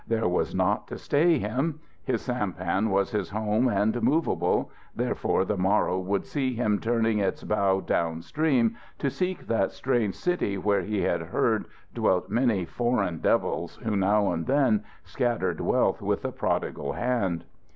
There 0.07 0.27
was 0.27 0.55
naught 0.55 0.87
to 0.87 0.97
stay 0.97 1.37
him. 1.37 1.79
His 2.03 2.23
sampan 2.23 2.89
was 2.89 3.11
his 3.11 3.29
home 3.29 3.67
and 3.67 4.01
movable, 4.01 4.71
therefore 4.95 5.45
the 5.45 5.59
morrow 5.59 5.99
would 5.99 6.25
see 6.25 6.55
him 6.55 6.79
turning 6.79 7.19
its 7.19 7.43
bow 7.43 7.81
downstream 7.81 8.77
to 8.97 9.11
seek 9.11 9.45
that 9.45 9.71
strange 9.71 10.15
city 10.15 10.57
where 10.57 10.81
he 10.81 11.01
had 11.01 11.21
heard, 11.21 11.65
dwelt 11.93 12.31
many 12.31 12.65
Foreign 12.65 13.19
Devils 13.19 13.75
who 13.83 13.95
now 13.95 14.31
and 14.31 14.47
then 14.47 14.83
scattered 15.03 15.61
wealth 15.61 16.01
with 16.01 16.25
a 16.25 16.31
prodigal 16.31 16.93
hand. 16.93 17.43